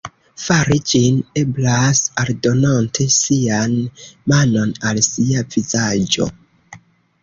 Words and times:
Fari 0.43 0.77
ĝin 0.91 1.19
eblas 1.41 2.01
aldonante 2.23 3.07
sian 3.19 3.79
manon 4.35 4.77
al 4.93 5.07
sia 5.13 5.49
vizaĝo. 5.55 6.33